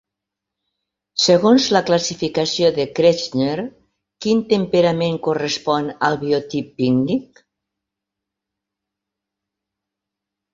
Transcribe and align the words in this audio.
Segons 1.25 1.65
la 1.75 1.81
classificació 1.89 2.71
de 2.77 2.85
Kretschmer, 2.99 3.57
quin 4.27 4.41
temperament 4.55 5.19
correspon 5.29 5.93
al 6.09 6.19
biotip 6.25 6.73
pícnic? 6.81 7.45